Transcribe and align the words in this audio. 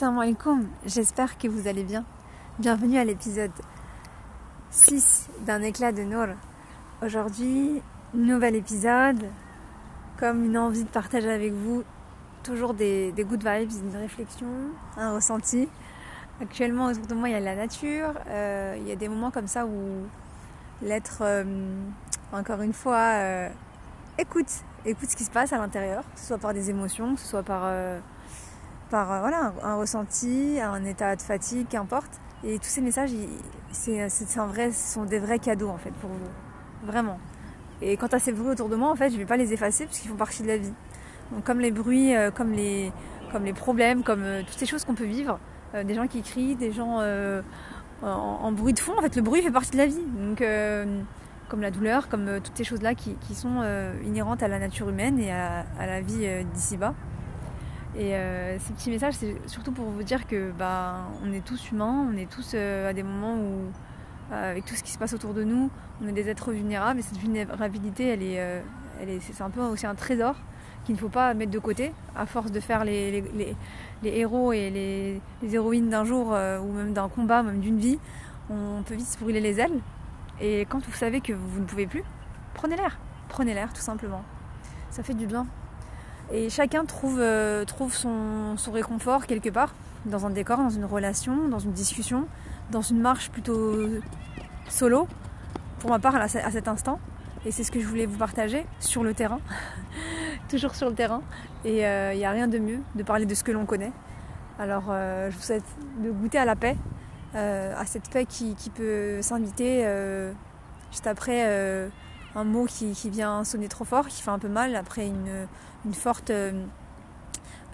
Salam 0.00 0.18
alaikum, 0.18 0.66
j'espère 0.86 1.36
que 1.36 1.46
vous 1.46 1.68
allez 1.68 1.84
bien. 1.84 2.06
Bienvenue 2.58 2.96
à 2.96 3.04
l'épisode 3.04 3.50
6 4.70 5.28
d'un 5.44 5.60
éclat 5.60 5.92
de 5.92 6.04
Nour. 6.04 6.28
Aujourd'hui, 7.02 7.82
nouvel 8.14 8.56
épisode, 8.56 9.26
comme 10.18 10.46
une 10.46 10.56
envie 10.56 10.84
de 10.84 10.88
partager 10.88 11.30
avec 11.30 11.52
vous 11.52 11.84
toujours 12.42 12.72
des, 12.72 13.12
good 13.18 13.46
vibes, 13.46 13.70
une 13.72 13.94
réflexion, 13.94 14.46
un 14.96 15.16
ressenti. 15.16 15.68
Actuellement, 16.40 16.86
autour 16.86 17.06
de 17.06 17.14
moi, 17.14 17.28
il 17.28 17.32
y 17.32 17.34
a 17.34 17.40
la 17.40 17.56
nature, 17.56 18.14
euh, 18.26 18.78
il 18.80 18.88
y 18.88 18.92
a 18.92 18.96
des 18.96 19.08
moments 19.10 19.30
comme 19.30 19.48
ça 19.48 19.66
où 19.66 20.06
l'être, 20.80 21.18
euh, 21.20 21.44
encore 22.32 22.62
une 22.62 22.72
fois, 22.72 23.16
euh, 23.16 23.50
écoute, 24.16 24.50
écoute 24.86 25.10
ce 25.10 25.16
qui 25.16 25.24
se 25.24 25.30
passe 25.30 25.52
à 25.52 25.58
l'intérieur, 25.58 26.04
soit 26.16 26.38
par 26.38 26.54
des 26.54 26.70
émotions, 26.70 27.18
soit 27.18 27.42
par 27.42 27.70
par 28.90 29.12
euh, 29.12 29.20
voilà, 29.20 29.54
un, 29.62 29.76
ressenti, 29.76 30.58
un 30.60 30.84
état 30.84 31.16
de 31.16 31.22
fatigue, 31.22 31.66
qu'importe. 31.68 32.20
Et 32.44 32.58
tous 32.58 32.68
ces 32.68 32.80
messages, 32.80 33.10
c'est, 33.70 34.00
un 34.36 34.46
vrai, 34.46 34.72
ce 34.72 34.94
sont 34.94 35.04
des 35.04 35.18
vrais 35.18 35.38
cadeaux 35.38 35.68
en 35.68 35.78
fait 35.78 35.92
pour 36.00 36.10
vous. 36.10 36.86
Vraiment. 36.86 37.18
Et 37.82 37.96
quant 37.96 38.08
à 38.08 38.18
ces 38.18 38.32
bruits 38.32 38.50
autour 38.50 38.68
de 38.68 38.76
moi, 38.76 38.90
en 38.90 38.96
fait, 38.96 39.08
je 39.08 39.14
ne 39.14 39.18
vais 39.18 39.26
pas 39.26 39.36
les 39.36 39.52
effacer 39.52 39.86
parce 39.86 39.98
qu'ils 39.98 40.10
font 40.10 40.16
partie 40.16 40.42
de 40.42 40.48
la 40.48 40.56
vie. 40.56 40.72
Donc 41.32 41.44
comme 41.44 41.60
les 41.60 41.70
bruits, 41.70 42.14
euh, 42.16 42.30
comme, 42.30 42.52
les, 42.52 42.92
comme 43.32 43.44
les 43.44 43.52
problèmes, 43.52 44.02
comme 44.02 44.22
euh, 44.24 44.42
toutes 44.42 44.58
ces 44.58 44.66
choses 44.66 44.84
qu'on 44.84 44.94
peut 44.94 45.04
vivre, 45.04 45.38
des 45.84 45.94
gens 45.94 46.08
qui 46.08 46.20
crient, 46.22 46.56
des 46.56 46.72
gens 46.72 47.00
en, 48.02 48.50
bruit 48.50 48.72
de 48.72 48.80
fond, 48.80 48.92
en 48.98 49.02
fait, 49.02 49.14
le 49.14 49.22
bruit 49.22 49.40
fait 49.40 49.52
partie 49.52 49.70
de 49.70 49.76
la 49.76 49.86
vie. 49.86 50.02
Donc 50.18 50.42
comme 51.48 51.60
la 51.60 51.70
douleur, 51.70 52.08
comme 52.08 52.40
toutes 52.42 52.56
ces 52.56 52.64
choses-là 52.64 52.96
qui, 52.96 53.34
sont 53.36 53.62
inhérentes 54.04 54.42
à 54.42 54.48
la 54.48 54.58
nature 54.58 54.88
humaine 54.88 55.20
et 55.20 55.30
à, 55.30 55.64
à 55.78 55.86
la 55.86 56.00
vie 56.00 56.26
d'ici-bas. 56.52 56.92
Et 57.96 58.14
euh, 58.14 58.58
ces 58.58 58.72
petits 58.72 58.90
messages, 58.90 59.14
c'est 59.14 59.36
surtout 59.48 59.72
pour 59.72 59.86
vous 59.86 60.02
dire 60.02 60.26
que 60.26 60.52
bah, 60.52 61.08
on 61.24 61.32
est 61.32 61.44
tous 61.44 61.72
humains, 61.72 62.06
on 62.12 62.16
est 62.16 62.30
tous 62.30 62.52
euh, 62.54 62.88
à 62.88 62.92
des 62.92 63.02
moments 63.02 63.34
où, 63.34 63.72
euh, 64.32 64.50
avec 64.52 64.64
tout 64.64 64.74
ce 64.76 64.82
qui 64.82 64.92
se 64.92 64.98
passe 64.98 65.12
autour 65.12 65.34
de 65.34 65.42
nous, 65.42 65.70
on 66.02 66.06
est 66.06 66.12
des 66.12 66.28
êtres 66.28 66.52
vulnérables. 66.52 67.00
Et 67.00 67.02
cette 67.02 67.18
vulnérabilité, 67.18 68.06
elle 68.08 68.22
est, 68.22 68.62
elle 69.00 69.08
est, 69.08 69.20
c'est 69.20 69.42
un 69.42 69.50
peu 69.50 69.60
aussi 69.60 69.86
un 69.86 69.94
trésor 69.94 70.36
qu'il 70.84 70.94
ne 70.94 71.00
faut 71.00 71.08
pas 71.08 71.34
mettre 71.34 71.50
de 71.50 71.58
côté. 71.58 71.92
À 72.16 72.26
force 72.26 72.52
de 72.52 72.60
faire 72.60 72.84
les, 72.84 73.10
les, 73.10 73.56
les, 74.02 74.18
héros 74.18 74.52
et 74.52 74.70
les, 74.70 75.20
héroïnes 75.52 75.90
d'un 75.90 76.04
jour, 76.04 76.28
ou 76.28 76.72
même 76.72 76.92
d'un 76.92 77.08
combat, 77.08 77.42
même 77.42 77.60
d'une 77.60 77.78
vie, 77.78 77.98
on 78.50 78.82
peut 78.84 78.94
vite 78.94 79.08
se 79.08 79.18
brûler 79.18 79.40
les 79.40 79.60
ailes. 79.60 79.80
Et 80.40 80.60
quand 80.62 80.84
vous 80.86 80.92
savez 80.92 81.20
que 81.20 81.32
vous 81.32 81.60
ne 81.60 81.66
pouvez 81.66 81.86
plus, 81.86 82.04
prenez 82.54 82.76
l'air. 82.76 82.98
Prenez 83.28 83.52
l'air, 83.52 83.72
tout 83.72 83.82
simplement. 83.82 84.22
Ça 84.90 85.02
fait 85.02 85.14
du 85.14 85.26
bien. 85.26 85.46
Et 86.32 86.48
chacun 86.48 86.84
trouve, 86.84 87.18
euh, 87.20 87.64
trouve 87.64 87.94
son, 87.94 88.54
réconfort 88.72 89.26
quelque 89.26 89.48
part, 89.48 89.74
dans 90.06 90.26
un 90.26 90.30
décor, 90.30 90.58
dans 90.58 90.70
une 90.70 90.84
relation, 90.84 91.48
dans 91.48 91.58
une 91.58 91.72
discussion, 91.72 92.26
dans 92.70 92.82
une 92.82 93.00
marche 93.00 93.30
plutôt 93.30 93.76
solo, 94.68 95.08
pour 95.80 95.90
ma 95.90 95.98
part 95.98 96.14
à, 96.14 96.28
cet 96.28 96.68
instant. 96.68 97.00
Et 97.44 97.50
c'est 97.50 97.64
ce 97.64 97.72
que 97.72 97.80
je 97.80 97.86
voulais 97.86 98.06
vous 98.06 98.18
partager 98.18 98.64
sur 98.78 99.02
le 99.02 99.12
terrain, 99.12 99.40
toujours 100.48 100.76
sur 100.76 100.88
le 100.88 100.94
terrain. 100.94 101.22
Et 101.64 101.78
il 101.78 101.84
euh, 101.84 102.14
n'y 102.14 102.24
a 102.24 102.30
rien 102.30 102.46
de 102.46 102.58
mieux 102.58 102.78
de 102.94 103.02
parler 103.02 103.26
de 103.26 103.34
ce 103.34 103.42
que 103.42 103.50
l'on 103.50 103.66
connaît. 103.66 103.92
Alors 104.58 104.84
euh, 104.90 105.30
je 105.30 105.36
vous 105.36 105.42
souhaite 105.42 105.64
de 105.98 106.10
goûter 106.10 106.38
à 106.38 106.44
la 106.44 106.54
paix, 106.54 106.76
à 107.34 107.84
cette 107.86 108.10
paix 108.10 108.26
qui, 108.26 108.54
qui 108.54 108.70
peut 108.70 109.22
s'inviter 109.22 109.86
juste 110.90 111.06
après 111.06 111.90
un 112.34 112.44
mot 112.44 112.66
qui, 112.66 112.94
vient 113.10 113.44
sonner 113.44 113.68
trop 113.68 113.84
fort, 113.84 114.06
qui 114.08 114.22
fait 114.22 114.30
un 114.30 114.38
peu 114.38 114.48
mal, 114.48 114.76
après 114.76 115.06
une, 115.06 115.46
forte, 115.92 116.30
euh, 116.30 116.52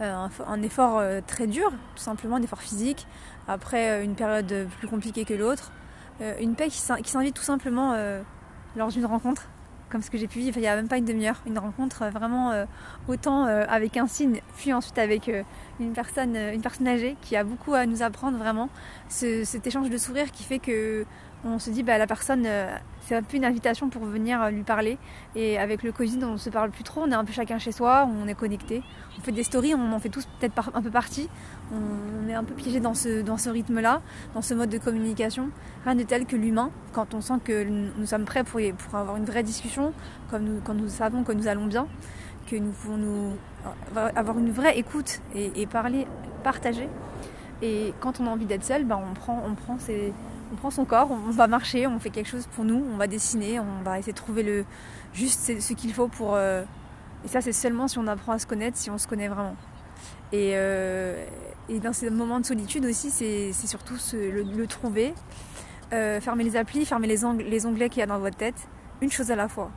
euh, 0.00 0.28
un, 0.46 0.62
effort 0.62 0.98
euh, 0.98 1.20
très 1.26 1.46
dur, 1.46 1.70
tout 1.94 2.02
simplement, 2.02 2.36
un 2.36 2.42
effort 2.42 2.62
physique, 2.62 3.06
après 3.48 4.04
une 4.04 4.14
période 4.14 4.68
plus 4.78 4.88
compliquée 4.88 5.24
que 5.24 5.34
l'autre, 5.34 5.72
une 6.40 6.54
paix 6.54 6.68
qui 6.68 6.78
s'invite 6.78 7.34
tout 7.34 7.42
simplement 7.42 7.94
lors 8.74 8.88
d'une 8.88 9.04
rencontre, 9.04 9.48
comme 9.90 10.02
ce 10.02 10.10
que 10.10 10.16
j'ai 10.16 10.26
pu 10.26 10.38
vivre 10.40 10.56
il 10.56 10.62
n'y 10.62 10.66
a 10.66 10.74
même 10.74 10.88
pas 10.88 10.96
une 10.96 11.04
demi-heure, 11.04 11.42
une 11.46 11.58
rencontre 11.58 12.06
vraiment 12.06 12.66
autant 13.06 13.44
avec 13.44 13.98
un 13.98 14.06
signe, 14.06 14.40
puis 14.56 14.72
ensuite 14.72 14.98
avec 14.98 15.30
une 15.78 15.92
personne, 15.92 16.34
une 16.34 16.62
personne 16.62 16.88
âgée 16.88 17.16
qui 17.20 17.36
a 17.36 17.44
beaucoup 17.44 17.74
à 17.74 17.84
nous 17.84 18.02
apprendre 18.02 18.38
vraiment, 18.38 18.70
cet 19.08 19.66
échange 19.66 19.90
de 19.90 19.98
sourires 19.98 20.32
qui 20.32 20.42
fait 20.42 20.58
que 20.58 21.04
on 21.44 21.58
se 21.58 21.70
dit 21.70 21.82
bah 21.82 21.98
la 21.98 22.06
personne 22.06 22.46
c'est 23.06 23.14
un 23.14 23.22
peu 23.22 23.36
une 23.36 23.44
invitation 23.44 23.88
pour 23.88 24.04
venir 24.04 24.42
euh, 24.42 24.50
lui 24.50 24.64
parler. 24.64 24.98
Et 25.36 25.58
avec 25.58 25.84
le 25.84 25.92
Covid, 25.92 26.18
on 26.24 26.32
ne 26.32 26.36
se 26.36 26.50
parle 26.50 26.70
plus 26.70 26.82
trop, 26.82 27.02
on 27.02 27.10
est 27.10 27.14
un 27.14 27.24
peu 27.24 27.32
chacun 27.32 27.58
chez 27.58 27.70
soi, 27.70 28.08
on 28.20 28.26
est 28.26 28.34
connecté. 28.34 28.82
On 29.16 29.22
fait 29.22 29.30
des 29.32 29.44
stories, 29.44 29.74
on 29.74 29.92
en 29.92 30.00
fait 30.00 30.08
tous 30.08 30.26
peut-être 30.40 30.70
un 30.74 30.82
peu 30.82 30.90
partie. 30.90 31.28
On 31.72 32.28
est 32.28 32.34
un 32.34 32.42
peu 32.42 32.54
piégé 32.54 32.80
dans 32.80 32.94
ce, 32.94 33.48
rythme-là, 33.48 34.02
dans 34.34 34.42
ce 34.42 34.54
mode 34.54 34.70
de 34.70 34.78
communication. 34.78 35.50
Rien 35.84 35.94
de 35.94 36.02
tel 36.02 36.26
que 36.26 36.34
l'humain, 36.34 36.70
quand 36.92 37.14
on 37.14 37.20
sent 37.20 37.34
que 37.44 37.64
nous 37.64 38.06
sommes 38.06 38.24
prêts 38.24 38.42
pour, 38.42 38.60
avoir 38.92 39.16
une 39.16 39.24
vraie 39.24 39.44
discussion, 39.44 39.92
quand 40.30 40.40
nous 40.40 40.88
savons 40.88 41.22
que 41.22 41.32
nous 41.32 41.46
allons 41.46 41.66
bien, 41.66 41.86
que 42.50 42.56
nous 42.56 42.70
pouvons 42.70 42.96
nous, 42.96 43.36
euh, 43.96 44.08
avoir 44.16 44.38
une 44.38 44.50
vraie 44.50 44.78
écoute 44.78 45.20
et, 45.34 45.66
parler, 45.66 46.08
partager. 46.42 46.88
Et 47.62 47.94
quand 48.00 48.20
on 48.20 48.26
a 48.26 48.30
envie 48.30 48.44
d'être 48.44 48.64
seul, 48.64 48.84
ben 48.84 49.00
on 49.10 49.14
prend, 49.14 49.42
on 49.46 49.54
prend 49.54 49.78
on 50.52 50.56
prend 50.56 50.70
son 50.70 50.84
corps, 50.84 51.10
on 51.10 51.30
va 51.30 51.46
marcher, 51.46 51.86
on 51.86 51.98
fait 51.98 52.10
quelque 52.10 52.28
chose 52.28 52.46
pour 52.54 52.64
nous, 52.64 52.84
on 52.92 52.96
va 52.96 53.06
dessiner, 53.06 53.58
on 53.58 53.82
va 53.82 53.98
essayer 53.98 54.12
de 54.12 54.18
trouver 54.18 54.42
le 54.42 54.64
juste 55.12 55.60
ce 55.60 55.72
qu'il 55.72 55.92
faut 55.92 56.08
pour. 56.08 56.34
Euh, 56.34 56.62
et 57.24 57.28
ça, 57.28 57.40
c'est 57.40 57.52
seulement 57.52 57.88
si 57.88 57.98
on 57.98 58.06
apprend 58.06 58.32
à 58.32 58.38
se 58.38 58.46
connaître, 58.46 58.76
si 58.76 58.90
on 58.90 58.98
se 58.98 59.08
connaît 59.08 59.28
vraiment. 59.28 59.56
Et, 60.32 60.52
euh, 60.54 61.24
dans 61.82 61.92
ces 61.92 62.10
moments 62.10 62.38
de 62.38 62.46
solitude 62.46 62.84
aussi, 62.84 63.10
c'est 63.10 63.52
surtout 63.52 63.96
le, 64.12 64.66
trouver, 64.66 65.14
euh, 65.92 66.20
fermer 66.20 66.44
les 66.44 66.56
applis, 66.56 66.84
fermer 66.84 67.08
les, 67.08 67.22
les 67.42 67.66
onglets 67.66 67.88
qu'il 67.88 68.00
y 68.00 68.02
a 68.02 68.06
dans 68.06 68.20
votre 68.20 68.36
tête, 68.36 68.68
une 69.00 69.10
chose 69.10 69.32
à 69.32 69.36
la 69.36 69.48
fois. 69.48 69.70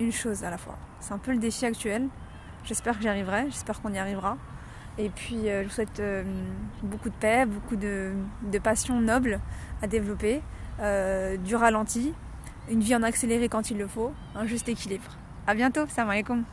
Une 0.00 0.12
chose 0.12 0.42
à 0.42 0.50
la 0.50 0.56
fois. 0.56 0.76
C'est 1.00 1.12
un 1.12 1.18
peu 1.18 1.32
le 1.32 1.38
défi 1.38 1.66
actuel. 1.66 2.08
J'espère 2.64 2.96
que 2.96 3.02
j'y 3.02 3.08
arriverai, 3.08 3.44
j'espère 3.50 3.82
qu'on 3.82 3.92
y 3.92 3.98
arrivera. 3.98 4.38
Et 4.98 5.08
puis 5.08 5.48
euh, 5.48 5.62
je 5.62 5.68
vous 5.68 5.74
souhaite 5.74 6.00
euh, 6.00 6.22
beaucoup 6.82 7.08
de 7.08 7.14
paix, 7.14 7.46
beaucoup 7.46 7.76
de, 7.76 8.12
passion 8.62 9.00
noble 9.00 9.40
à 9.82 9.86
développer, 9.86 10.40
euh, 10.80 11.36
du 11.36 11.56
ralenti, 11.56 12.12
une 12.70 12.80
vie 12.80 12.94
en 12.94 13.02
accéléré 13.02 13.48
quand 13.48 13.70
il 13.70 13.78
le 13.78 13.88
faut, 13.88 14.12
un 14.34 14.46
juste 14.46 14.68
équilibre. 14.68 15.10
A 15.46 15.54
bientôt, 15.54 15.86
salam 15.88 16.10
alaikum 16.10 16.44